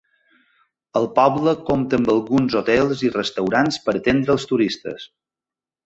[1.01, 5.11] El poble compta amb alguns hotels i restaurants per atendre als turistes.